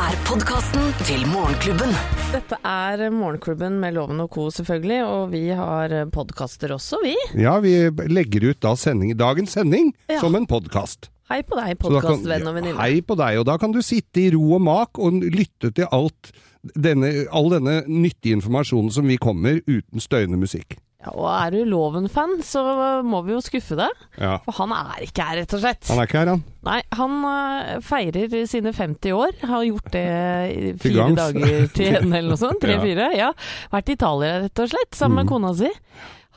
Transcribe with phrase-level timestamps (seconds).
[0.00, 1.90] er podkasten til Morgenklubben.
[2.32, 7.12] Dette er Morgenklubben med Loven og Co, selvfølgelig, og vi har podkaster også, vi.
[7.42, 7.74] Ja, vi
[8.08, 10.20] legger ut da sending, dagens sending Ja.
[10.22, 11.10] som en podkast.
[11.28, 12.80] Hei på deg, podkastvenn og venninne.
[12.80, 15.86] Hei på deg, og da kan du sitte i ro og mak og lytte til
[15.92, 16.32] alt
[16.74, 20.78] denne, all denne nyttige informasjonen som vi kommer uten støyende musikk.
[21.00, 22.60] Ja, og er du Loven-fan, så
[23.08, 24.02] må vi jo skuffe deg.
[24.20, 24.34] Ja.
[24.44, 25.88] For han er ikke her, rett og slett.
[25.88, 26.42] Han er ikke her, han.
[26.68, 29.32] Nei, han eh, feirer sine 50 år.
[29.48, 30.04] Har gjort det
[30.52, 32.60] i fire dager til en eller noe sånt.
[32.60, 33.08] Tre-fire.
[33.16, 33.30] Ja.
[33.72, 35.32] Vært i Italia, rett og slett, sammen med Mm.
[35.32, 35.72] kona si.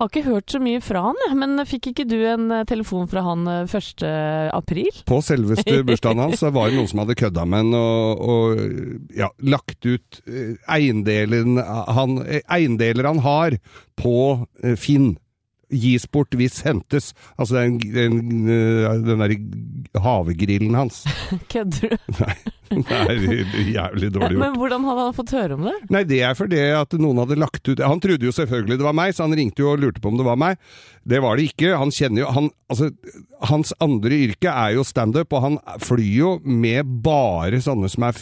[0.02, 3.22] Har ikke hørt så mye fra han, men fikk ikke du en eh, telefon fra
[3.28, 4.06] han eh, 1.
[4.56, 4.90] april?
[5.06, 9.30] På selveste bursdagen hans var det noen som hadde kødda med han og, og ja,
[9.46, 10.22] lagt ut
[10.72, 11.46] eiendeler
[11.94, 13.60] han, eh, eiendeler han har
[14.00, 14.16] på
[14.64, 15.14] eh, Finn.
[15.74, 17.12] Gis bort hvis hentes.
[17.38, 21.04] Altså den, den, eh, den derre havegrillen hans.
[21.52, 22.14] Kødder du?
[22.74, 24.42] Nei, det er jævlig dårlig gjort.
[24.42, 25.76] Men hvordan hadde han fått høre om det?
[25.94, 28.98] Nei, det er fordi at noen hadde lagt ut Han trodde jo selvfølgelig det var
[28.98, 30.58] meg, så han ringte jo og lurte på om det var meg.
[31.06, 31.76] Det var det ikke.
[31.78, 32.90] Han kjenner jo han, altså,
[33.52, 38.18] Hans andre yrke er jo standup, og han flyr jo med bare sånne som er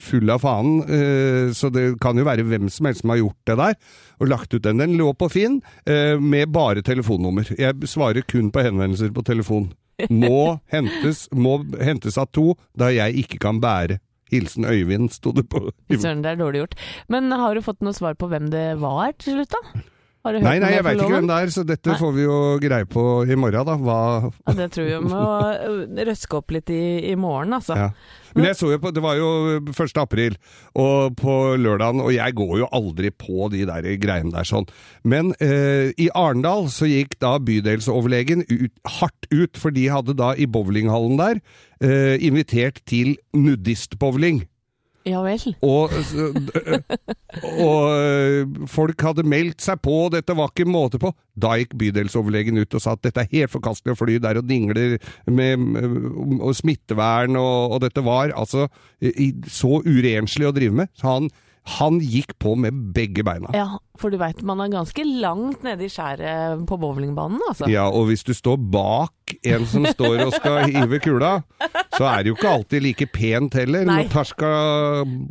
[0.00, 0.80] f- fulle av faen.
[0.88, 3.74] eh, så det kan jo være hvem som helst som har gjort det der.
[4.20, 4.78] Og lagt ut den.
[4.78, 7.44] Den lå på Finn eh, med bare telefonnummer.
[7.58, 9.70] Jeg svarer kun på henvendelser på telefon.
[10.10, 14.00] Må hentes, må hentes av to, da jeg ikke kan bære.
[14.30, 15.72] Hilsen Øyvind, sto det på.
[15.90, 16.74] Søren, det er dårlig gjort.
[17.10, 19.80] Men har du fått noe svar på hvem det var til slutt, da?
[20.22, 21.96] Har du hørt Nei, nei, jeg veit ikke hvem det er, så dette Nei.
[21.98, 23.74] får vi jo greie på i morgen, da.
[23.80, 23.98] Hva
[24.30, 25.78] Ja, det tror jeg må øh,
[26.10, 27.74] røske opp litt i, i morgen, altså.
[27.74, 27.88] ja.
[28.34, 29.30] Men jeg så jo på Det var jo
[29.70, 29.96] 1.
[30.00, 30.36] april,
[30.78, 34.68] og på lørdagen Og jeg går jo aldri på de der greiene der sånn.
[35.04, 40.32] Men eh, i Arendal så gikk da bydelsoverlegen ut, hardt ut, for de hadde da
[40.36, 41.40] i bowlinghallen der
[41.82, 44.44] eh, invitert til nudistbowling.
[45.08, 45.54] Ja vel.
[45.64, 45.92] Og,
[47.66, 51.12] og øh, folk hadde meldt seg på, og dette var ikke måte på.
[51.40, 54.48] Da gikk bydelsoverlegen ut og sa at dette er helt forkastelig å fly der og
[54.50, 58.68] dingler med, med og smittevern, og, og dette var altså
[59.48, 60.92] så urenslig å drive med.
[61.00, 61.30] Så han,
[61.78, 63.52] han gikk på med begge beina.
[63.56, 67.68] Ja, for du veit man er ganske langt nede i skjæret på bowlingbanen, altså.
[67.70, 71.34] Ja, og hvis du står bak en som står og skal hive kula,
[71.94, 74.00] så er det jo ikke alltid like pent heller, Nei.
[74.02, 74.48] når Tarska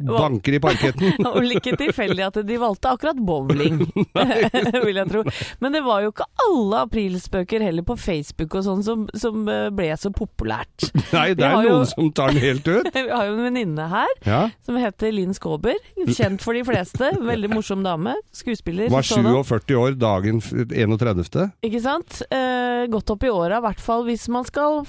[0.07, 1.17] banker i parketten.
[1.33, 3.81] Og like tilfeldig at de valgte akkurat bowling,
[4.85, 5.23] vil jeg tro.
[5.63, 9.67] Men det var jo ikke alle aprilspøker heller på Facebook og sånn som, som eh,
[9.75, 10.89] ble så populært.
[11.11, 12.89] Nei, det er noen jo- som tar den helt ut.
[12.95, 14.41] Vi har jo en venninne her Ja.
[14.65, 15.75] som heter Linn Skåber.
[16.07, 17.11] Kjent for de fleste.
[17.19, 18.15] Veldig morsom dame.
[18.31, 18.58] Skuespiller.
[18.65, 21.51] Var 47 år dagen 31.
[21.65, 22.21] Ikke sant?
[22.31, 24.83] Eh, godt opp i åra, i hvert fall hvis man skal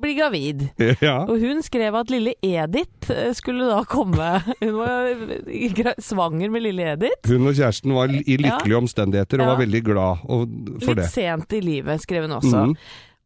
[0.00, 0.68] bli gravid.
[1.00, 1.22] Ja.
[1.30, 4.30] Og hun skrev at lille Edith eh, skulle da komme.
[4.60, 7.28] Hun var svanger med lille Edith.
[7.30, 9.52] Hun og kjæresten var i lykkelige omstendigheter og Ja.
[9.54, 11.08] var veldig glad for Litt det.
[11.12, 12.66] sent i livet, skrev hun også.
[12.70, 12.74] Mm.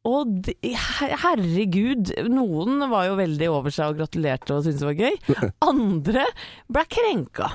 [0.04, 0.52] Og de,
[1.24, 5.50] herregud, noen var jo veldig over seg og gratulerte og syntes det var gøy.
[5.70, 6.26] Andre
[6.72, 7.48] ble krenka,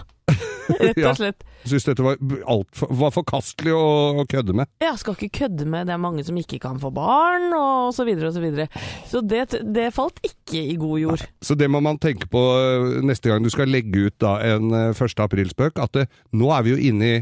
[0.79, 1.11] rett Ja.
[1.11, 1.43] og slett.
[1.69, 2.19] Syns dette var,
[2.49, 3.83] alt var forkastelig å,
[4.21, 4.69] å kødde med.
[4.83, 8.05] Ja, skal ikke kødde med, det er mange som ikke kan få barn, og så
[8.07, 8.69] videre og så videre.
[9.09, 9.43] Så det,
[9.75, 11.25] det falt ikke i god jord.
[11.43, 14.71] Så det må man tenke på øh, neste gang du skal legge ut da en
[14.71, 15.19] øh, 1.
[15.25, 17.19] aprilspøk, at det, nå er vi jo inne i,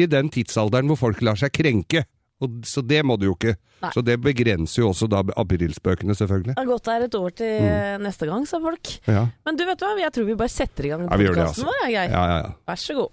[0.00, 2.06] i den tidsalderen hvor folk lar seg krenke.
[2.42, 3.54] Og, så det må du jo ikke.
[3.84, 3.90] Nei.
[3.94, 6.54] Så det begrenser jo også da aprilspøkene, selvfølgelig.
[6.56, 8.02] Det er godt det er et år til Mm.
[8.02, 8.90] neste gang, sa folk.
[9.06, 11.64] Ja, Men du vet hva, jeg tror vi bare setter i gang podkasten altså.
[11.70, 12.10] vår, jeg, Geir.
[12.10, 12.36] ja, ja.
[12.42, 12.52] ja.
[12.66, 13.10] Vær så god.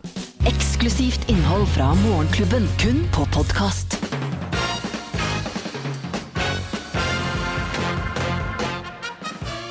[0.51, 3.99] Eksklusivt innhold fra Morgenklubben, kun på podkast.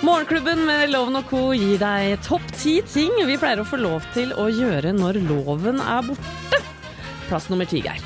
[0.03, 1.41] Morgenklubben med Loven og Co.
[1.55, 5.83] gir deg topp ti ting vi pleier å få lov til å gjøre når loven
[5.85, 6.63] er borte.
[7.29, 8.01] Plass nummer ti, Geir.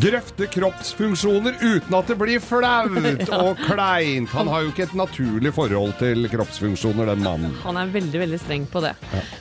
[0.00, 2.94] Drøfte kroppsfunksjoner uten at det blir flaut
[3.42, 4.30] og kleint.
[4.32, 7.52] Han har jo ikke et naturlig forhold til kroppsfunksjoner, den mannen.
[7.66, 8.94] Han er veldig veldig streng på det.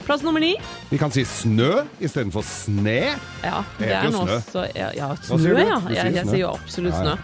[0.07, 0.53] Plass nummer ni.
[0.91, 2.97] Vi kan si snø istedenfor sne.
[3.45, 5.79] Ja, Det det er noe nå så Ja, ja snø, ja.
[5.87, 7.15] Jeg, jeg sier jo absolutt snø.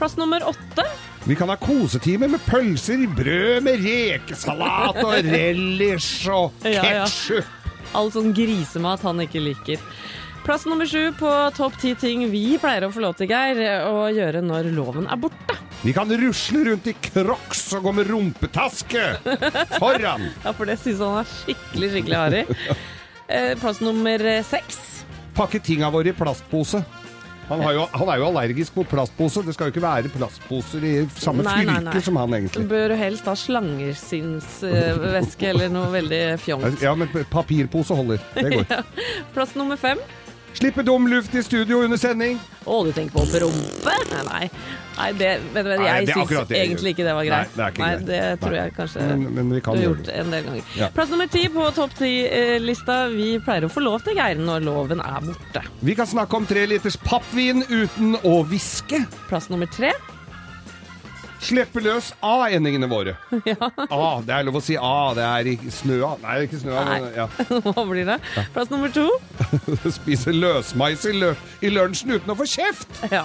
[0.00, 0.86] Plass nummer åtte.
[1.28, 7.04] Vi kan ha kosetime med pølser, brød med rekesalat og relish og Ja, ja.
[7.06, 7.58] ketsjup.
[7.94, 9.78] All sånn grisemat han ikke liker.
[10.42, 14.08] Plass nummer sju på topp ti ting vi pleier å få lov til, Geir, å
[14.10, 15.54] gjøre når loven er borte.
[15.82, 19.04] Vi kan rusle rundt i crocs og gå med rumpetaske
[19.78, 20.22] foran.
[20.44, 22.42] Ja, for det syns han er skikkelig, skikkelig harry.
[23.32, 24.76] Eh, Plass nummer seks.
[25.32, 26.82] Pakke tinga våre i plastpose.
[27.48, 29.40] Han, har jo, han er jo allergisk mot plastpose.
[29.46, 32.02] Det skal jo ikke være plastposer i samme Nei, nei, fylke nei.
[32.04, 32.66] som han, egentlig.
[32.68, 36.82] Bør helst ha slangersinnsvæske eller noe veldig fjongt.
[36.84, 38.20] Ja, men papirpose holder.
[38.36, 38.66] Det går.
[39.38, 39.96] Plass nummer fem.
[40.52, 42.40] Slippe dum luft i studio under sending.
[42.64, 43.94] Å, du tenker på prompe?
[44.12, 44.42] Nei, nei.
[44.98, 47.56] nei det, men, men, jeg syns egentlig ikke det var greit.
[47.56, 48.04] Nei, det greit.
[48.06, 50.16] det tror jeg kanskje Men, men vi du har gjort det.
[50.20, 50.70] en del ganger.
[50.78, 50.90] Ja.
[50.94, 52.98] Plass nummer ti på topp ti-lista.
[53.14, 55.64] Vi pleier å få lov til Geir når loven er borte.
[55.80, 59.06] Vi kan snakke om tre liters pappvin uten å hviske.
[59.32, 59.94] Plass nummer tre.
[61.42, 63.16] Slippe løs A-endingene våre.
[63.50, 64.92] Ja, A, det er lov å si A.
[65.18, 66.12] Det er ikke snøa.
[66.22, 66.82] Nei, det er ikke snøa.
[66.86, 67.26] Men, ja.
[67.66, 68.18] hva blir det?
[68.54, 69.08] Plass nummer to.
[69.98, 71.32] Spise løsmais i, lø
[71.66, 73.02] i lunsjen uten å få kjeft.
[73.10, 73.24] Ja,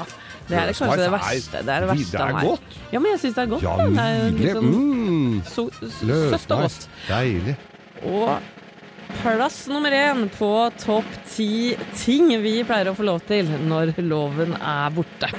[0.50, 1.62] det er det kanskje det verste.
[1.68, 2.50] Det er det verste av meg.
[2.50, 2.78] godt.
[2.96, 3.66] Ja, men jeg syns det er godt.
[3.68, 3.75] Ja.
[3.78, 5.42] Det er jo sånn Mm.
[5.48, 5.68] so
[6.00, 6.88] søtt og godt.
[7.08, 7.58] Deilig.
[8.08, 8.31] Og
[9.22, 10.50] plass nummer én på
[10.81, 15.30] topp ti ting vi pleier å få lov til når loven er borte.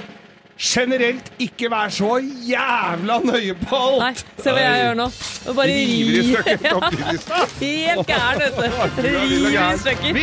[0.58, 4.00] Generelt ikke vær så jævla nøye på alt!
[4.02, 5.04] Nei, se hva jeg gjør nå.
[5.46, 6.78] Og bare River i stykker.
[7.60, 8.62] Helt gæren, vet du.
[9.06, 10.18] River i stykker.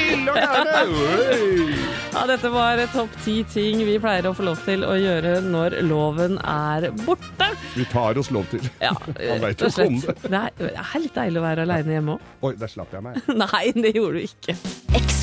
[2.15, 5.77] Ja, dette var topp ti ting vi pleier å få lov til å gjøre når
[5.87, 7.47] loven er borte.
[7.77, 8.63] Vi tar oss lov til.
[8.83, 10.17] Ja, Han veit jo om det.
[10.25, 12.27] Det er, det er litt deilig å være aleine hjemme òg.
[12.49, 13.23] Oi, der slapp jeg meg.
[13.45, 14.59] Nei, det gjorde du ikke.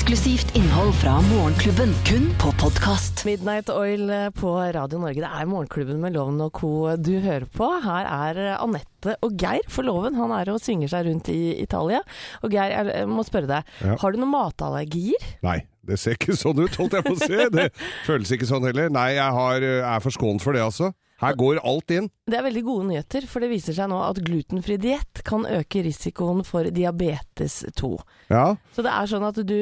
[0.03, 3.21] Eksklusivt innhold fra Morgenklubben, kun på podkast.
[3.23, 5.21] Midnight Oil på Radio Norge.
[5.23, 6.71] Det er Morgenklubben med Loven og co.
[6.99, 7.69] du hører på.
[7.85, 10.17] Her er Anette og Geir for Loven.
[10.19, 12.01] Han er og svinger seg rundt i Italia.
[12.43, 13.71] Og Geir, jeg jeg må spørre deg.
[13.79, 13.95] Ja.
[14.01, 15.23] Har du noen matallergier?
[15.47, 17.39] Nei, det ser ikke sånn ut, holdt jeg på å si.
[17.55, 17.69] Det
[18.09, 18.91] føles ikke sånn heller.
[18.91, 20.91] Nei, jeg har, er forskånet for det, altså.
[21.23, 22.09] Her går alt inn.
[22.29, 25.81] Det er veldig gode nyheter, for det viser seg nå at glutenfri diett kan øke
[25.83, 27.89] risikoen for diabetes 2.
[28.31, 29.57] Ja, Så det er sånn at du,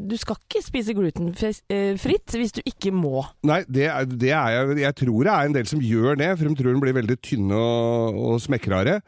[0.00, 3.22] du skal ikke spise glutenfritt hvis du ikke må.
[3.46, 6.30] Nei, det, er- det er jeg Jeg tror det er en del som gjør det,
[6.38, 9.00] for de tror den blir veldig tynne og, og smekrare.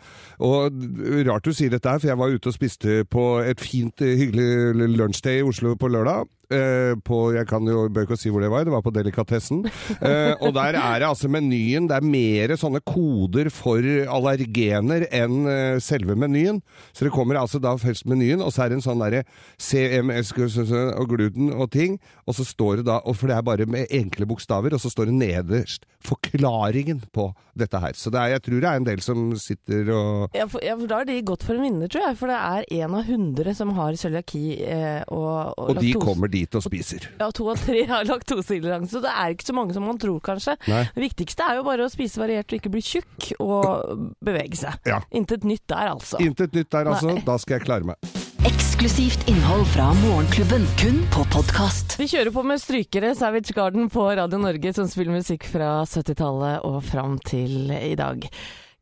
[0.43, 0.85] Og
[1.29, 4.17] rart du sier dette her, for jeg var ute og spiste på et fint, eh,
[4.21, 6.29] hyggelig lunsjsted i Oslo på lørdag.
[6.53, 9.65] Eh, på, jeg kan jo, bør ikke si hvor det var, det var på Delikatessen.
[10.03, 15.47] Eh, og der er det altså menyen, det er mer sånne koder for allergener enn
[15.49, 16.59] eh, selve menyen.
[16.97, 19.23] Så det kommer altså da først menyen, og så er det en sånn derre
[19.63, 23.69] CMS og gluten og ting, og så står det da, og for det er bare
[23.71, 27.29] med enkle bokstaver, og så står det nederst forklaringen på
[27.59, 27.95] dette her.
[27.99, 30.75] Så det er, jeg tror det er en del som sitter og Ja, for, ja,
[30.79, 32.19] for da er de godt for en vinner, tror jeg.
[32.19, 36.33] For det er én av hundre som har cøliaki eh, og, og, Og de kommer
[36.43, 37.09] dit og spiser.
[37.21, 40.19] Ja, to av tre har laktoseintoleranse, så det er ikke så mange som man tror,
[40.25, 40.57] kanskje.
[40.71, 40.85] Nei.
[40.95, 44.79] Det viktigste er jo bare å spise variert og ikke bli tjukk, og bevege seg.
[44.89, 45.03] Ja.
[45.15, 46.21] Intet nytt der, altså.
[46.23, 47.15] Intet nytt der, altså.
[47.15, 47.25] Nei.
[47.27, 48.13] Da skal jeg klare meg.
[48.49, 51.95] Eksklusivt innhold fra Morgenklubben, kun på podkast.
[52.01, 56.67] Vi kjører på med strykere, Savage Garden på Radio Norge, som spiller musikk fra 70-tallet
[56.67, 58.27] og fram til i dag.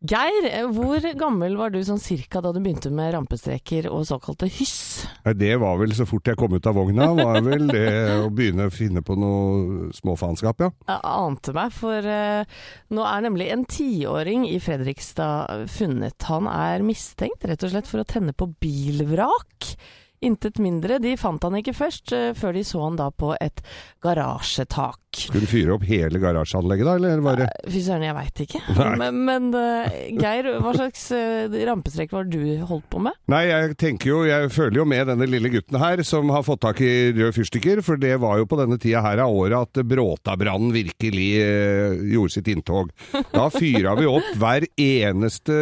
[0.00, 4.48] Geir, eh, hvor gammel var du sånn cirka da du begynte med rampestreker og såkalte
[4.48, 5.04] hyss?
[5.36, 7.90] Det var vel så fort jeg kom ut av vogna, var vel det
[8.24, 10.70] å begynne å finne på noe småfaenskap, ja.
[10.88, 12.64] Jeg ante meg, for uh,
[12.96, 16.16] nå er nemlig en tiåring i Fredrikstad funnet.
[16.32, 19.74] Han er mistenkt rett og slett for å tenne på bilvrak.
[20.20, 20.98] Intet mindre.
[21.00, 23.62] De fant han ikke først, eh, før de så han da på et
[24.04, 24.98] garasjetak.
[25.16, 28.60] Skulle du fyre opp hele garasjeanlegget da, eller var det Fy søren, jeg veit ikke.
[29.00, 33.16] Men, men eh, Geir, hva slags uh, rampestrekk var det du holdt på med?
[33.32, 36.62] Nei, jeg tenker jo, jeg føler jo med denne lille gutten her som har fått
[36.62, 39.82] tak i røde fyrstikker, for det var jo på denne tida her av året at
[39.90, 42.92] Bråtabrannen virkelig eh, gjorde sitt inntog.
[43.32, 45.56] Da fyra vi opp hver eneste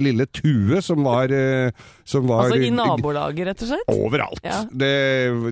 [0.00, 1.70] lille tue som var, eh,
[2.08, 3.89] som var Altså i nabolaget, rett og slett?
[3.94, 4.42] Overalt.
[4.46, 4.62] Ja.
[4.70, 4.94] Det,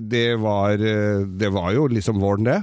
[0.09, 2.59] det, var, eh, det var jo liksom våren, det.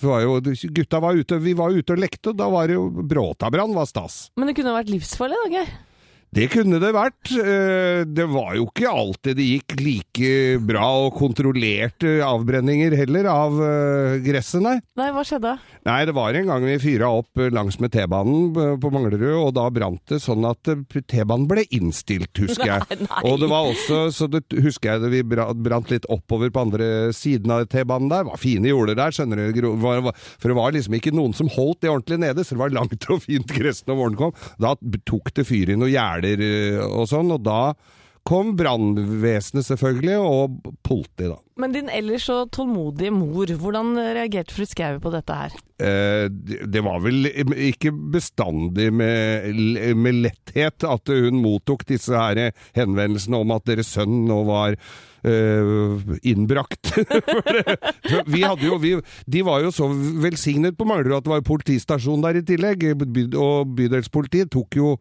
[0.00, 0.38] Det var jo,
[0.72, 3.88] gutta var ute, vi var ute og lekte, og da var det jo Bråtabrann var
[3.90, 4.30] stas.
[4.40, 5.72] Men det kunne vært livsfarlig da, Geir?
[6.30, 7.32] Det kunne det vært.
[7.34, 10.28] Eh, Det var jo ikke alltid det gikk like
[10.62, 14.76] bra og kontrollerte avbrenninger heller av eh, gresset, nei.
[14.98, 15.56] Nei, hva skjedde?
[15.88, 19.50] Nei, det var en gang vi fyra opp eh, langs med T-banen på Manglerud, og
[19.58, 22.86] da brant det sånn at T-banen ble innstilt, husker jeg.
[23.00, 23.24] Nei, nei.
[23.26, 26.88] Og det var også, så det husker jeg det vi brant litt oppover på andre
[27.16, 28.22] siden av T-banen der.
[28.28, 29.66] Det var fine jorder der, skjønner du.
[29.80, 33.10] For det var liksom ikke noen som holdt det ordentlig nede, så det var langt
[33.10, 34.34] og fint gress når våren kom.
[34.62, 34.76] Da
[35.10, 37.62] tok det fyr i noe gjerder eh, og sånn, og da
[38.26, 41.38] kom brannvesenet selvfølgelig, og politiet, da.
[41.60, 45.56] Men din ellers så tålmodige mor, hvordan reagerte fru Skau på dette her?
[45.80, 49.50] Eh, det var vel ikke bestandig med,
[49.96, 54.76] med letthet at hun mottok disse her henvendelsene om at deres sønn nå var
[56.22, 56.86] innbrakt.
[56.90, 57.78] For det-
[58.10, 58.90] for vi hadde jo, vi,
[59.30, 59.86] de var jo så
[60.22, 62.82] velsignet på Manglerud at det var jo politistasjon der i tillegg.
[63.38, 64.94] Og bydelspolitiet tok jo,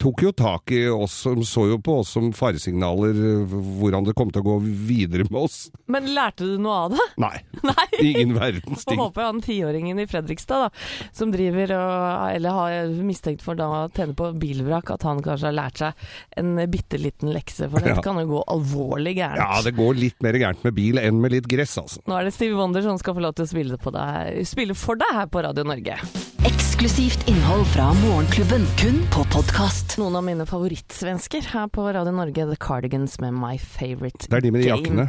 [0.00, 4.14] tok jo tak i oss, som så jo på oss som faresignaler, eh, hvordan det
[4.18, 4.56] kom til å gå
[4.88, 5.58] videre med oss.
[5.90, 7.06] Men lærte du noe av det?
[7.24, 7.34] Nei,
[7.68, 7.86] Nei.
[8.00, 9.02] ingen verdens Får ting.
[9.02, 13.82] håpe han tiåringen i Fredrikstad, da, som driver og Eller har mistenkt for da å
[13.94, 16.08] tjene på bilvrak, at han kanskje har lært seg
[16.40, 17.68] en bitte liten lekse.
[17.68, 18.00] For det Ja.
[18.04, 19.40] kan jo gå alvorlig gærent.
[19.42, 22.02] Ja, det går litt mer gærent med bil enn med litt gress, altså.
[22.08, 24.76] Nå er det Steve Wonder som skal få lov til å spille, på deg, spille
[24.78, 25.98] for deg her på Radio Norge.
[26.44, 29.96] Eksklusivt innhold fra Morgenklubben, kun på podkast.
[30.00, 34.32] Noen av mine favorittsvensker her på Radio Norge, The Cardigans med My Favorite Game.
[34.34, 35.06] Det er de med de jakkene.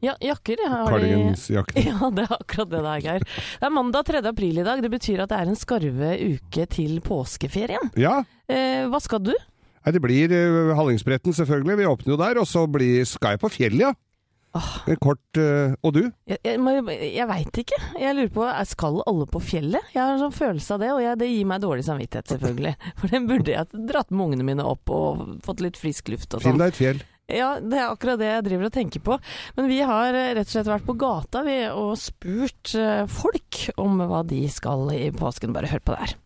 [0.00, 0.56] Ja, jakker.
[0.64, 1.82] Ja, Cardigansjakkene.
[1.90, 3.26] Ja, det er akkurat det det er, Geir.
[3.60, 4.22] Det er mandag 3.
[4.30, 4.80] april i dag.
[4.80, 7.92] Det betyr at det er en skarve uke til påskeferien.
[8.00, 9.30] Ja, Eh, hva skal du?
[9.80, 11.80] Nei, det blir uh, Hallingsbretten, selvfølgelig.
[11.80, 12.40] Vi åpner jo der.
[12.42, 13.94] Og så blir, Sky på fjellet, ja.
[14.90, 16.00] En Kort uh, Og du?
[16.26, 16.58] Jeg, jeg,
[17.14, 17.78] jeg veit ikke.
[18.02, 19.92] Jeg lurer på, Skal alle på fjellet?
[19.94, 22.74] Jeg har en sånn følelse av det, og jeg, det gir meg dårlig samvittighet, selvfølgelig.
[23.00, 26.42] For den burde jeg dratt med ungene mine opp og fått litt frisk luft og
[26.42, 26.64] Finn sånn.
[26.64, 27.02] deg et fjell.
[27.30, 29.18] Ja, det er akkurat det jeg driver og tenker på.
[29.54, 33.62] Men vi har eh, rett og slett vært på gata vi, og spurt eh, folk
[33.80, 35.54] om hva de skal i påsken.
[35.54, 36.18] Bare hør på det her.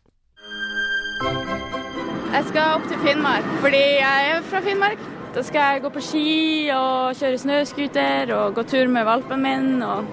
[2.35, 5.03] Jeg skal opp til Finnmark, fordi jeg er fra Finnmark.
[5.37, 6.31] Da skal jeg gå på ski
[6.75, 10.09] og kjøre snøscooter og gå tur med valpen min og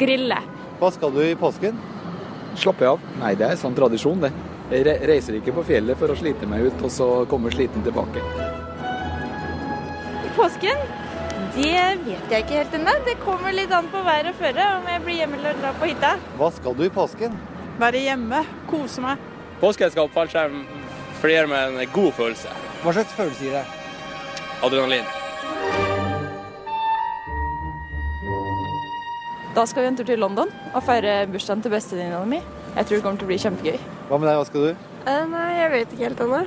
[0.00, 0.40] grille.
[0.80, 1.78] Hva skal du i påsken?
[2.58, 3.04] Slappe av.
[3.20, 4.32] Nei, det er sånn tradisjon, det.
[4.72, 8.24] Jeg reiser ikke på fjellet for å slite meg ut, og så komme sliten tilbake.
[10.26, 10.82] I påsken?
[11.54, 12.96] Det vet jeg ikke helt ennå.
[13.06, 15.92] Det kommer litt an på været og føret, om jeg blir hjemme eller drar på
[15.92, 16.16] hytta.
[16.42, 17.38] Hva skal du i påsken?
[17.78, 19.22] Være hjemme, kose meg.
[19.62, 20.64] Påsken skal opp fallskjerm
[21.20, 22.52] for det gir meg en god følelse.
[22.82, 23.64] Hva slags følelse gir det?
[24.66, 25.08] Adrenalin.
[29.56, 32.42] Da skal vi en tur til London og feire bursdagen til bestevenninna mi.
[32.76, 33.78] Jeg tror det kommer til å bli kjempegøy.
[34.10, 34.86] Hva med deg, hva skal du?
[35.32, 36.40] nei, jeg vet ikke helt ennå.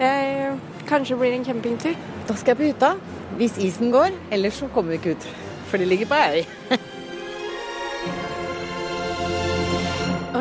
[0.00, 0.58] Jeg
[0.90, 1.94] Kanskje blir en campingtur.
[2.26, 2.94] Da skal jeg på hytta.
[3.38, 4.14] Hvis isen går.
[4.34, 5.26] Ellers så kommer vi ikke ut.
[5.70, 6.46] For det ligger på ei.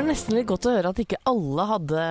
[0.10, 2.04] nesten litt godt å høre at ikke alle hadde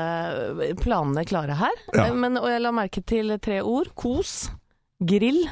[0.80, 1.82] planene klare her.
[1.96, 2.08] Ja.
[2.14, 3.90] Men, og jeg la merke til tre ord.
[3.98, 4.48] Kos,
[4.98, 5.44] grill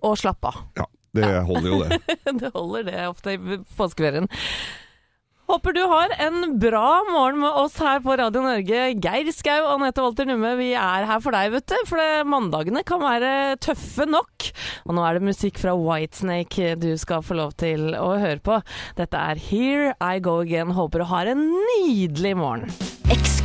[0.00, 0.60] og slapp av.
[0.78, 0.86] Ja,
[1.18, 2.00] det holder jo, det.
[2.44, 4.28] Det holder det ofte i påskeferien.
[5.50, 8.82] Håper du har en bra morgen med oss her på Radio Norge.
[9.02, 11.74] Geir Skau og Anette Walter Numme, vi er her for deg, vet du.
[11.88, 14.46] For mandagene kan være tøffe nok.
[14.86, 18.60] Og nå er det musikk fra Whitesnake du skal få lov til å høre på.
[19.00, 20.70] Dette er Here I Go Again.
[20.78, 22.99] Håper du har en nydelig morgen.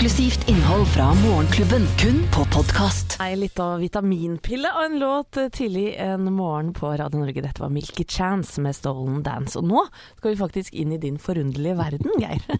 [0.06, 3.16] Eksklusivt innhold fra Morgenklubben, kun på podkast.
[3.26, 7.42] Ei lita vitaminpille og en låt tidlig en morgen på Radio Norge.
[7.42, 9.58] Dette var Milky Chance med Stolen Dance.
[9.58, 9.82] Og nå
[10.20, 12.46] skal vi faktisk inn i din forunderlige verden, Geir.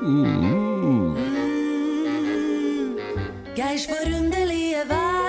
[0.00, 1.14] Mm.
[3.54, 5.19] Geirs forunderlige verden.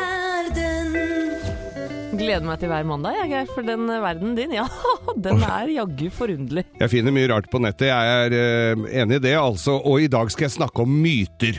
[2.22, 3.48] Gleder meg til hver mandag, jeg.
[3.50, 4.68] For den verden din, ja,
[5.26, 6.68] den er jaggu forunderlig.
[6.78, 9.80] Jeg finner mye rart på nettet, jeg er eh, enig i det, altså.
[9.80, 11.58] Og i dag skal jeg snakke om myter.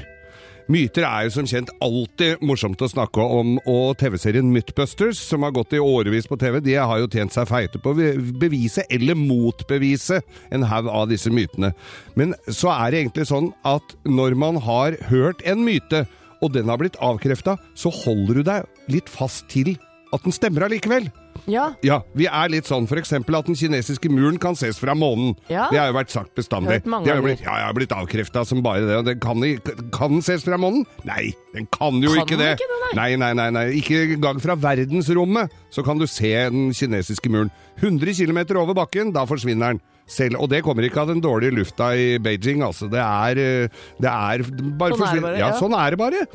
[0.71, 5.54] Myter er jo som kjent alltid morsomt å snakke om, og TV-serien Mythbusters, som har
[5.57, 9.19] gått i årevis på TV, de har jo tjent seg feite på å bevise eller
[9.19, 10.23] motbevise
[10.54, 11.75] en haug av disse mytene.
[12.14, 16.07] Men så er det egentlig sånn at når man har hørt en myte,
[16.42, 19.75] og den har blitt avkrefta, så holder du deg litt fast til
[20.12, 21.09] at den stemmer allikevel.
[21.50, 25.33] Ja, Ja, vi er litt sånn eksempel at den kinesiske muren kan ses fra månen.
[25.50, 25.66] Ja.
[25.73, 26.83] Det har jo vært sagt bestandig.
[26.85, 29.00] Det har jo blitt, ja, jeg blitt avkrefta som bare det.
[29.09, 29.42] Den kan,
[29.90, 30.85] kan den ses fra månen?
[31.09, 32.52] Nei, den kan jo Kan ikke det.
[32.61, 33.64] ikke det, nei, nei, nei, nei.
[33.81, 37.50] Ikke engang fra verdensrommet så kan du se den kinesiske muren.
[37.81, 39.83] 100 km over bakken, da forsvinner den.
[40.12, 42.88] Selv, og det kommer ikke av den dårlige lufta i Beijing, altså.
[42.92, 44.42] Det er, eh, det er
[44.78, 45.59] bare Sånn er det bare, ja, ja.
[45.59, 46.26] sånn er det bare.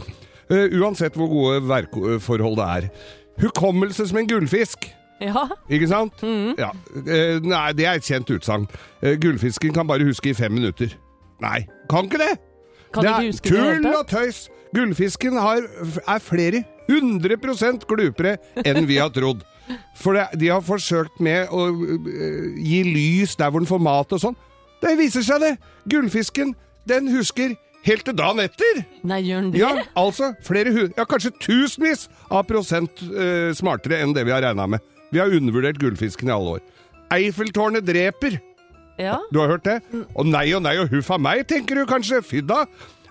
[0.48, 2.86] Uh, uansett hvor gode værforhold det er.
[3.42, 4.88] Hukommelse som en gullfisk.
[5.22, 5.48] ja.
[5.70, 6.22] Ikke sant?
[6.24, 6.54] Mm.
[6.58, 6.70] Ja.
[6.96, 8.68] Eh, nei, det er et kjent utsagn.
[9.02, 10.94] Eh, gullfisken kan bare huske i fem minutter.
[11.42, 12.36] Nei, kan ikke det!
[12.94, 14.48] Kan det er ikke tull og tøys!
[14.76, 15.62] Gullfisken har,
[16.08, 19.44] er flere hundre prosent glupere enn vi har trodd.
[20.00, 24.14] For det, de har forsøkt med å eh, gi lys der hvor den får mat
[24.16, 24.38] og sånn.
[24.82, 25.54] Det viser seg det!
[25.90, 26.56] Gullfisken,
[26.88, 27.56] den husker
[27.88, 28.82] helt til dagen etter!
[29.08, 29.62] Nei, gjør den det?
[29.64, 34.44] Ja, altså flere hu Ja, kanskje tusenvis av prosent eh, smartere enn det vi har
[34.46, 34.84] regna med.
[35.14, 36.66] Vi har undervurdert gullfisken i alle år.
[37.16, 38.38] Eiffeltårnet dreper.
[39.00, 39.20] Ja.
[39.32, 39.78] Du har hørt det?
[40.18, 42.20] Og nei og nei og huff a meg, tenker du kanskje.
[42.26, 42.64] Fy da.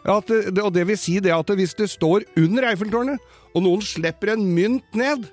[0.06, 3.18] At, det- og det vil si det at hvis det står under Eiffeltårnet,
[3.56, 5.24] og noen slipper en mynt ned,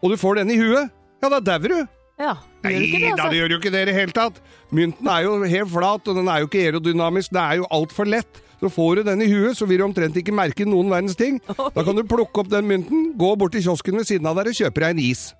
[0.00, 0.88] og du får den i huet,
[1.20, 1.80] ja, da dauer du.
[2.18, 2.36] ja.
[2.64, 3.26] Gjør Nei det, da, altså?
[3.30, 4.40] det gjør jo ikke det i det hele tatt.
[4.76, 7.30] Mynten er jo helt flat, og den er jo ikke aerodynamisk.
[7.32, 8.40] Det er jo altfor lett.
[8.60, 11.40] Så får du den i huet, så vil du omtrent ikke merke noen verdens ting.
[11.48, 14.52] Da kan du plukke opp den mynten, gå bort til kiosken ved siden av der
[14.52, 15.30] og kjøpe deg en is.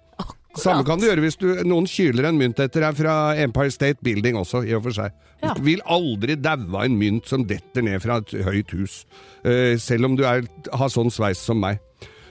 [0.58, 4.02] Samme kan du gjøre hvis du, noen kyler en mynt etter deg fra Empire State
[4.02, 5.14] Building også, i og for seg.
[5.44, 5.52] Ja.
[5.54, 9.04] Du vil aldri daue en mynt som detter ned fra et høyt hus,
[9.46, 10.42] eh, selv om du er,
[10.74, 11.78] har sånn sveis som meg.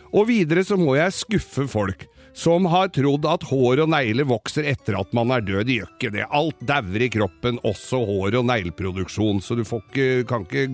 [0.10, 4.68] Og videre så må jeg skuffe folk som har trodd at hår og negler vokser
[4.70, 5.66] etter at man er død.
[5.68, 6.26] De gjør ikke det.
[6.30, 10.68] Alt dauer i kroppen, også hår- og negleproduksjon, så du ikke, kan ikke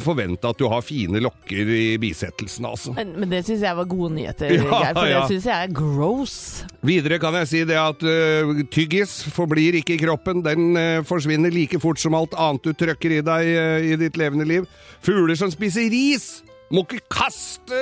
[0.00, 2.94] forvente at du har fine lokker i bisettelsen, altså.
[2.96, 5.18] Men, men det syns jeg var gode nyheter, Ja, Geir, for ja.
[5.20, 6.36] det syns jeg er gross.
[6.86, 10.44] Videre kan jeg si det at uh, tyggis forblir ikke i kroppen.
[10.46, 14.18] Den uh, forsvinner like fort som alt annet du trøkker i deg uh, i ditt
[14.20, 14.68] levende liv.
[15.04, 16.43] Fugler som spiser ris,
[16.74, 17.78] må ikke kaste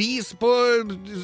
[0.00, 0.50] ris på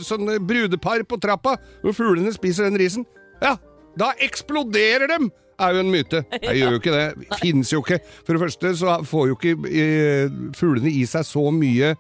[0.06, 3.06] sånne brudepar på trappa når fuglene spiser den risen.
[3.42, 3.56] Ja,
[3.98, 5.30] da eksploderer dem!
[5.58, 6.20] er jo en myte.
[6.44, 7.30] Jeg gjør jo ikke det.
[7.40, 7.98] Fins jo ikke.
[8.22, 11.96] For det første så får jo ikke øh, fuglene i seg så mye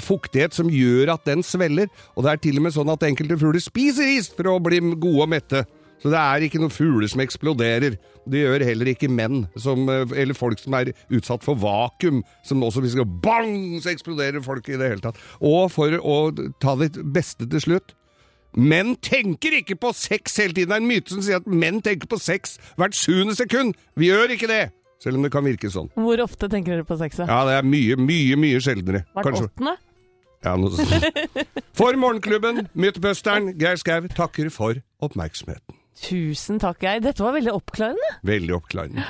[0.00, 3.38] fuktighet som gjør at den sveller, Og det er til og med sånn at enkelte
[3.40, 5.64] fugler spiser is for å bli gode og mette.
[6.02, 7.96] Så det er ikke noen fugler som eksploderer.
[8.26, 12.62] Det gjør heller ikke menn, som, eh, eller folk som er utsatt for vakuum, som
[12.62, 15.18] også hvis det går bang, så eksploderer folk i det hele tatt.
[15.40, 16.16] Og for å
[16.60, 17.98] ta det beste til slutt
[18.52, 20.68] Menn tenker ikke på sex hele tiden.
[20.68, 23.78] Det er en myte som sier at menn tenker på sex hvert sjuende sekund.
[23.96, 24.66] Vi gjør ikke det!
[25.00, 25.88] Selv om det kan virke sånn.
[25.96, 27.16] Hvor ofte tenker dere på sex?
[27.24, 29.06] Ja, det er mye, mye, mye sjeldnere.
[29.16, 29.48] Hvert Kanskje.
[29.48, 29.74] åttende?
[30.44, 31.38] Ja, noe sånt.
[31.78, 35.81] For Morgenklubben, Mytbusteren, Geir Skau takker for oppmerksomheten.
[36.00, 37.02] Tusen takk, Geir.
[37.04, 38.14] Dette var veldig oppklarende.
[38.26, 39.04] Veldig oppklarende.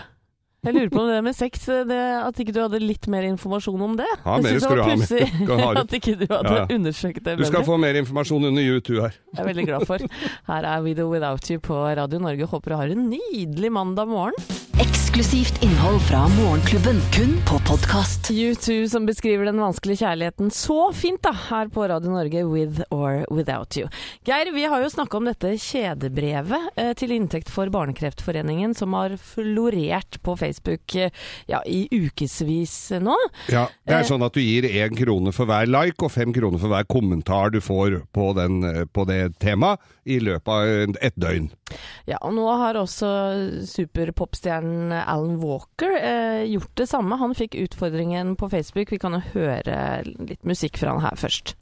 [0.62, 3.80] Jeg lurer på om det med sex, det, at ikke du hadde litt mer informasjon
[3.82, 4.06] om det.
[4.22, 5.78] Ja, mer skal du ha, det.
[5.82, 6.66] At ikke du hadde Ja, ja.
[6.76, 7.66] undersøkt det Du skal bedre.
[7.66, 9.16] få mer informasjon under U2 her.
[9.34, 10.06] Jeg er veldig glad for.
[10.52, 12.46] Her er We Do Without You på Radio Norge.
[12.54, 14.38] Håper du har en nydelig mandag morgen.
[15.12, 18.30] Eksklusivt innhold fra Morgenklubben, kun på podkast.
[18.30, 23.18] U2 som beskriver den vanskelige kjærligheten så fint da, her på Radio Norge, With or
[23.28, 23.90] Without You.
[24.24, 29.18] Geir, vi har jo snakka om dette kjedebrevet eh, til inntekt for Barnekreftforeningen, som har
[29.20, 31.12] florert på Facebook eh,
[31.50, 33.18] ja, i ukevis nå.
[33.52, 33.98] Ja, Det Eh.
[34.00, 36.88] er sånn at du gir én krone for hver like og fem kroner for hver
[36.88, 39.76] kommentar du får på, den, eh, på det temaet
[40.08, 41.50] i løpet av et døgn.
[42.08, 43.12] Ja, og nå har også
[43.68, 47.18] superpopstjernen Alan Walker eh, gjort det samme.
[47.20, 48.92] Han fikk utfordringen på Facebook.
[48.92, 51.56] Vi kan jo høre litt musikk fra han her først.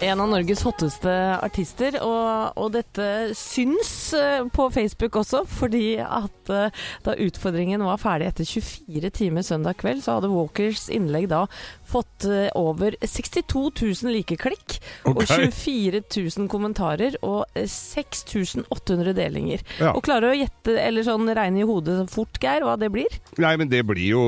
[0.00, 1.10] En av Norges hotteste
[1.42, 6.70] artister, og, og dette syns eh, på Facebook også, fordi at eh,
[7.02, 11.40] da utfordringen var ferdig etter 24 timer søndag kveld, så hadde Walkers innlegg da
[11.88, 13.64] fått eh, over 62
[14.04, 14.76] 000 likeklikk,
[15.08, 15.32] og Ok.
[15.34, 19.66] 24 000 kommentarer og eh, 6800 delinger.
[19.82, 19.96] Ja.
[19.98, 23.18] Og klarer du å gjette, eller sånn regne i hodet fort, Geir, hva det blir?
[23.42, 24.22] Nei, men det blir jo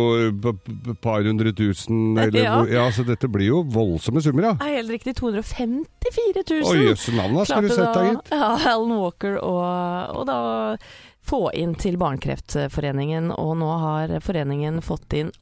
[0.98, 2.58] par hundre tusen, eller Ja.
[2.66, 4.54] ja, så dette blir jo voldsomme summer, ja.
[4.80, 5.14] helt riktig
[5.60, 6.64] 254 000.
[6.70, 8.32] Oi, jøsse navn, skal du sette deg, gitt.
[8.32, 10.40] Ja, Alan Walker og, og da
[11.30, 15.32] få inn til Barnekreftforeningen, og nå har foreningen fått inn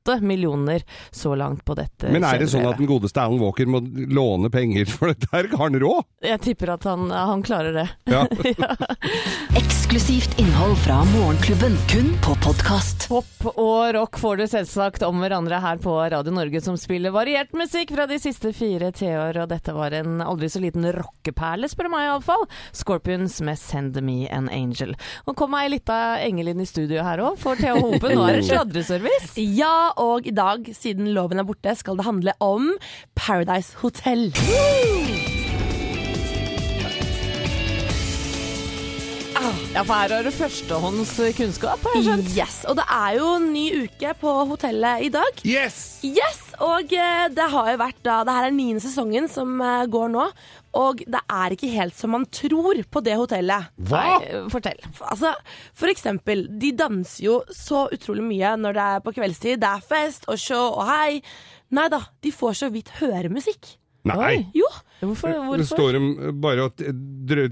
[0.00, 3.68] åtte millioner så langt på dette Men er det sånn at den godeste Alan Walker
[3.68, 5.48] må låne penger for dette her?
[5.52, 6.04] Har han råd?
[6.24, 7.88] Jeg tipper at han, han klarer det.
[8.10, 8.24] Ja.
[9.54, 13.06] Eksklusivt innhold fra Morgenklubben, kun på podkast.
[13.10, 17.52] Pop og rock får du selvsagt om hverandre her på Radio Norge, som spiller variert
[17.56, 21.86] musikk fra de siste fire tiår, og dette var en aldri så liten rockeperle, spør
[21.88, 22.46] du meg iallfall.
[22.76, 24.96] Scorpions med 'Send Me An Angel'.
[25.26, 28.40] Og kom ei lita engel inn i studio her òg, for Thea Hope, nå er
[28.40, 29.38] det sladreservice.
[29.38, 32.72] Ja, og i dag, siden loven er borte, skal det handle om
[33.16, 34.30] Paradise Hotel.
[39.74, 42.30] Ja, for her har du førstehånds kunnskap, har jeg skjønt.
[42.36, 45.42] Yes, og det er jo en ny uke på hotellet i dag.
[45.46, 45.78] Yes!
[46.06, 49.86] Yes, og eh, det har jo vært da, det her er niende sesongen som eh,
[49.90, 50.26] går nå,
[50.80, 53.72] og det er ikke helt som man tror på det hotellet.
[53.90, 54.04] Hva?
[54.22, 54.78] Nei, fortell.
[55.00, 55.34] Altså,
[55.74, 59.58] for eksempel, de danser jo så utrolig mye når det er på kveldstid.
[59.62, 61.20] Det er fest og show og hei.
[61.74, 63.74] Nei da, de får så vidt høre musikk.
[64.08, 64.46] Nei!
[64.56, 64.68] Jo,
[65.00, 65.28] Hvorfor?
[65.32, 65.66] Det hvorfor?
[65.74, 66.80] står de bare og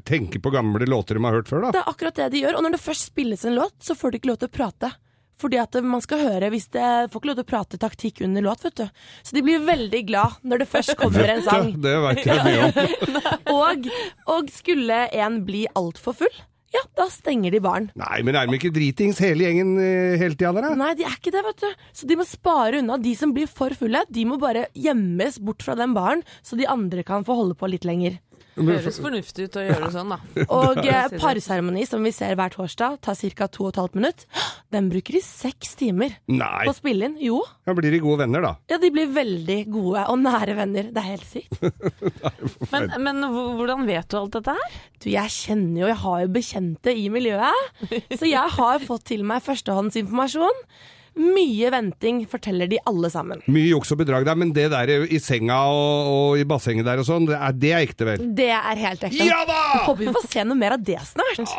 [0.09, 2.57] tenker på gamle låter de har hørt før, det er akkurat det de gjør.
[2.59, 4.91] Og når det først spilles en låt, så får de ikke lov til å prate.
[5.39, 8.43] Fordi at man skal høre hvis det får ikke lov til å prate taktikk under
[8.43, 8.87] låt, vet du.
[9.23, 11.71] Så de blir veldig glad når det først kommer en sang.
[11.79, 13.19] Det veit jeg mye om.
[13.59, 13.87] Og,
[14.35, 16.41] og skulle en bli altfor full,
[16.75, 17.89] ja, da stenger de baren.
[17.97, 20.75] Nei, men er de ikke dritings hele gjengen eh, hele tida da?
[20.77, 21.85] Nei, de er ikke det, vet du.
[21.97, 22.99] Så de må spare unna.
[23.01, 26.69] De som blir for fulle, de må bare gjemmes bort fra den baren, så de
[26.69, 28.19] andre kan få holde på litt lenger.
[28.59, 30.19] Høres fornuftig ut å gjøre det sånn, da.
[30.55, 33.49] Og eh, parseremoni, som vi ser hver torsdag, tar ca.
[33.59, 34.45] 2 15 minutter.
[34.75, 36.65] Den bruker de seks timer Nei.
[36.67, 37.17] på å spille inn.
[37.23, 38.53] Jo, Ja, blir de gode venner, da.
[38.73, 40.91] ja, de blir veldig gode og nære venner.
[40.93, 41.59] Det er helt sykt.
[42.73, 44.77] Men, men hvordan vet du alt dette her?
[45.01, 47.83] Du, jeg kjenner jo, jeg har jo bekjente i miljøet.
[48.19, 50.63] Så jeg har fått til meg førstehåndsinformasjon.
[51.19, 53.43] Mye venting forteller de alle sammen.
[53.51, 57.03] Mye juks og bedrag der, men det der i senga og, og i bassenget der
[57.03, 58.27] og sånn, det er, det er ekte, vel?
[58.39, 59.27] Det er helt ekte.
[59.27, 59.59] Ja da!
[59.75, 61.57] Jeg håper vi får se noe mer av det snart.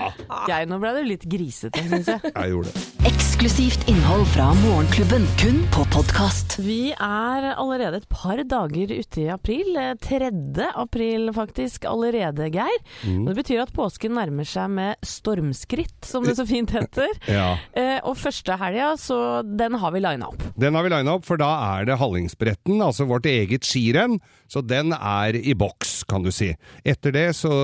[0.50, 2.34] Jeg, nå ble det litt grisete, syns jeg.
[2.34, 3.19] Jeg gjorde det.
[3.40, 6.58] Eksklusivt innhold fra Morgenklubben, kun på podkast.
[6.60, 9.78] Vi er allerede et par dager ute i april.
[9.80, 10.28] eh, 3.
[10.76, 12.82] april faktisk allerede, Geir.
[13.08, 13.22] Mm.
[13.22, 17.08] Og Det betyr at påsken nærmer seg med stormskritt, som det så fint heter.
[17.32, 17.56] Ja.
[17.72, 20.44] Eh, og første helga, så den har vi lina opp.
[20.60, 24.20] Den har vi lina opp, for da er det Hallingsbretten, altså vårt eget skirenn.
[24.52, 26.52] Så den er i boks, kan du si.
[26.84, 27.56] Etter det så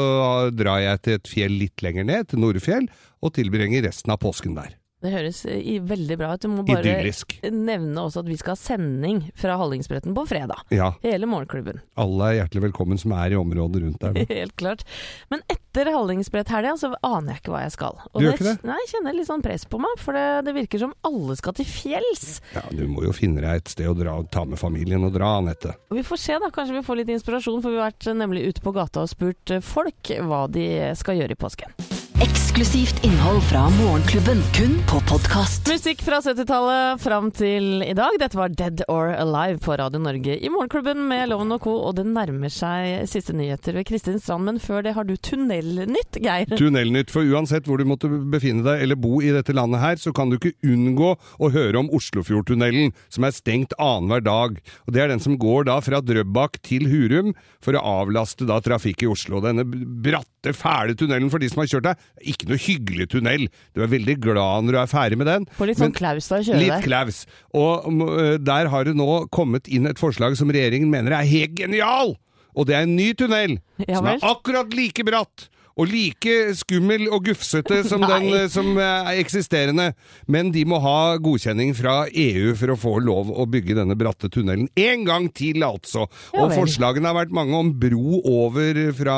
[0.55, 2.87] drar jeg til et fjell litt lenger ned, til Nordfjell,
[3.19, 4.71] og tilbringer resten av påsken der.
[5.05, 6.41] Det høres eh, i- veldig bra ut.
[6.41, 7.37] Du må bare Idyllisk.
[7.53, 10.63] nevne også at vi skal ha sending fra Hallingsbretten på fredag.
[10.73, 10.91] Ja.
[11.05, 11.81] Hele morgenklubben.
[12.01, 14.17] Alle er hjertelig velkommen som er i området rundt der.
[14.33, 14.81] Helt klart.
[15.29, 17.99] Men etter Hallingsbretthelga så aner jeg ikke hva jeg skal.
[18.11, 18.55] Og Du gjør ikke det?
[18.65, 21.53] Nei, jeg kjenner litt sånn press på meg, for det, det virker som alle skal
[21.59, 22.25] til fjells.
[22.55, 25.35] Ja, du må jo finne deg et sted å dra, ta med familien og dra,
[25.39, 25.75] Anette.
[25.93, 26.49] Vi får se, da.
[26.55, 29.53] Kanskje vi får litt inspirasjon, for vi har vært nemlig ute på gata og spurt
[29.53, 30.65] eh, folk hva de
[30.97, 31.94] skal gjøre i påsken.
[32.23, 35.67] Eksklusivt innhold fra Morgenklubben, kun på podkast.
[35.67, 38.15] Musikk fra 70-tallet fram til i dag.
[38.21, 41.73] Dette var Dead or Alive på Radio Norge i Morgenklubben med Loven og Co.
[41.89, 46.21] Og det nærmer seg siste nyheter ved Kristin Strand, men før det har du Tunnelnytt,
[46.23, 46.47] Geir.
[46.55, 50.15] Tunnelnytt, for uansett hvor du måtte befinne deg eller bo i dette landet her, så
[50.15, 54.63] kan du ikke unngå å høre om Oslofjordtunnelen, som er stengt annenhver dag.
[54.87, 58.61] Og Det er den som går da fra Drøbak til Hurum for å avlaste da
[58.63, 59.43] trafikk i Oslo.
[59.43, 63.47] Denne bratte, fæle tunnelen for de som har kjørt der, ikke noe hyggelig tunnel.
[63.73, 65.47] Du er veldig glad når du er ferdig med den.
[65.57, 67.23] På litt sånn klaus da kjøre Litt klaus.
[67.57, 68.05] Og mm,
[68.45, 72.15] der har det nå kommet inn et forslag som regjeringen mener er helt genial!
[72.55, 75.49] Og det er en ny tunnel, Ja som er akkurat like bratt.
[75.75, 79.89] Og like skummel og gufsete som den øh, som er eksisterende.
[80.31, 84.29] Men de må ha godkjenning fra EU for å få lov å bygge denne bratte
[84.31, 84.69] tunnelen.
[84.79, 86.05] En gang til, altså!
[86.35, 89.17] Og forslagene har vært mange om bro over, fra,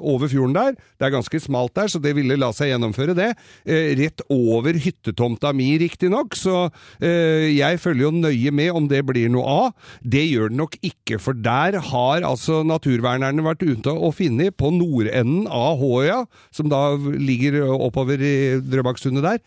[0.00, 0.78] over fjorden der.
[0.96, 3.32] Det er ganske smalt der, så det ville la seg gjennomføre, det.
[3.68, 6.66] Eh, rett over hyttetomta mi, riktignok, så
[7.04, 9.92] eh, jeg følger jo nøye med om det blir noe av.
[10.00, 14.70] Det gjør det nok ikke, for der har altså naturvernerne vært ute og funnet, på
[14.72, 16.22] nordenden av Håøya,
[16.54, 19.38] som da ligger oppover i Drøbaksundet der,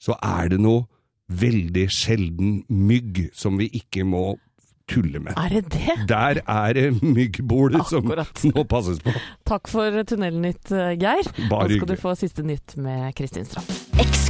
[0.00, 0.84] så er det noe
[1.26, 4.36] veldig sjelden mygg som vi ikke må
[4.86, 5.34] tulle med.
[5.36, 5.96] Er det det?
[6.08, 9.14] Der er det myggbolet som må passes på.
[9.48, 11.26] Takk for Tunnelnytt, eh, Geir.
[11.50, 13.74] Bare Nå skal du få siste nytt med Kristin Strand.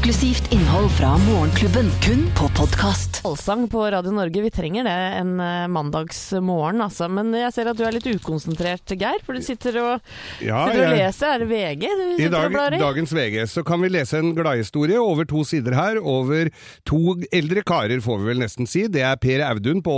[0.07, 3.17] Eksklusivt innhold fra Morgenklubben, kun på podkast.
[3.27, 7.09] Allsang på Radio Norge, vi trenger det en eh, mandagsmorgen, altså.
[7.11, 10.79] Men jeg ser at du er litt ukonsentrert, Geir, for du sitter og, Ja, sitter
[10.79, 11.33] og jeg- leser.
[11.35, 12.79] Er det VG du I sitter dag, og blar i?
[12.79, 16.53] dagens VG så kan vi lese en gladhistorie over to sider her, over
[16.87, 17.01] to
[17.33, 18.87] eldre karer, får vi vel nesten si.
[18.87, 19.97] Det er Per Audun på,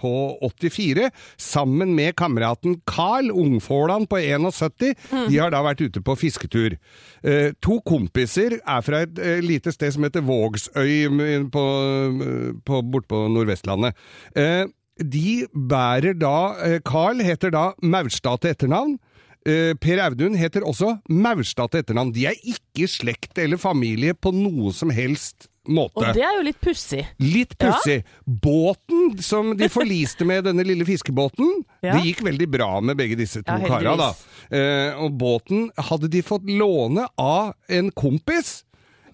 [0.00, 0.14] på
[0.48, 4.96] 84, sammen med kameraten Carl Ungfålan på 71.
[5.12, 5.28] Mm.
[5.28, 6.78] De har da vært ute på fisketur.
[7.22, 11.64] Eh, to kompiser er fra et eh, lite sted som heter Vågsøy m- på,
[12.64, 13.94] på, bort på Nordvestlandet.
[14.36, 14.66] Eh,
[15.02, 18.98] de bærer da eh, Carl heter da Maurstad til etternavn.
[19.44, 22.12] Eh, Per Audun heter også Maurstad til etternavn.
[22.14, 25.96] De er ikke slekt eller familie på noe som helst måte.
[25.96, 27.02] Og det er jo litt pussig.
[27.24, 28.02] Litt pussig.
[28.28, 31.94] Båten som de forliste med, denne lille fiskebåten, Ja.
[31.96, 34.10] det gikk veldig bra med begge disse to Ja, kara, da.
[34.54, 38.62] Eh, og båten hadde de fått låne av en kompis.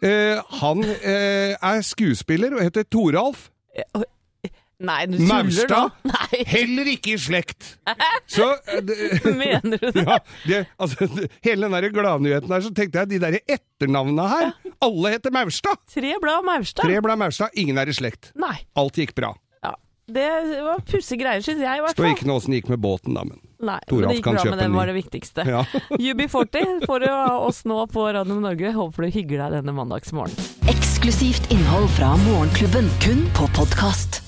[0.00, 3.48] Eh, han eh, er skuespiller og heter Toralf.
[4.80, 5.80] Nei, du tuller nå.
[6.08, 7.74] Nei, Heller ikke i slekt.
[8.34, 10.06] Så eh, mener du det?
[10.06, 14.28] ja, det, altså, det, hele den der gladnyheten her, så tenkte jeg de der etternavnene
[14.30, 15.84] her, alle heter Maurstad.
[15.92, 16.86] Tre blad Maurstad?
[16.86, 18.32] Tre blad Maurstad, ingen er i slekt.
[18.40, 18.56] Nei.
[18.80, 19.34] Alt gikk bra.
[19.66, 19.74] Ja.
[20.08, 20.30] det
[20.64, 23.20] var pussige greier, syns jeg i hvert Står ikke noe åssen det gikk med båten,
[23.20, 25.44] da, men Nei, Toralf men det gikk bra med den, var det viktigste.
[25.50, 25.64] Ja.
[25.90, 28.72] UB40 får du av oss nå på Radio Norge.
[28.76, 30.50] Håper du hygger deg denne mandagsmorgenen.
[30.70, 34.19] Eksklusivt innhold fra Morgenklubben, kun på podkast.